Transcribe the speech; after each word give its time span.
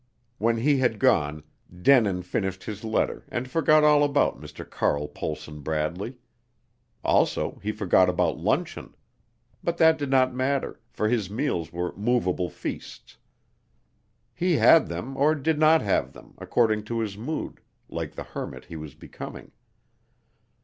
When 0.39 0.57
he 0.57 0.79
had 0.79 0.97
gone, 0.97 1.43
Denin 1.79 2.23
finished 2.23 2.63
his 2.63 2.83
letter 2.83 3.23
and 3.29 3.47
forgot 3.47 3.83
all 3.83 4.03
about 4.03 4.41
Mr. 4.41 4.67
Carl 4.67 5.07
Pohlson 5.07 5.59
Bradley. 5.61 6.15
Also 7.03 7.59
he 7.61 7.71
forgot 7.71 8.09
about 8.09 8.39
luncheon. 8.39 8.95
But 9.63 9.77
that 9.77 9.99
did 9.99 10.09
not 10.09 10.33
matter, 10.33 10.79
for 10.89 11.07
his 11.07 11.29
meals 11.29 11.71
were 11.71 11.93
movable 11.95 12.49
feasts. 12.49 13.17
He 14.33 14.53
had 14.55 14.87
them, 14.87 15.15
or 15.15 15.35
did 15.35 15.59
not 15.59 15.83
have 15.83 16.13
them, 16.13 16.33
according 16.39 16.85
to 16.85 16.99
his 17.01 17.15
mood, 17.15 17.59
like 17.87 18.15
the 18.15 18.23
hermit 18.23 18.65
he 18.65 18.75
was 18.77 18.95
becoming. 18.95 19.51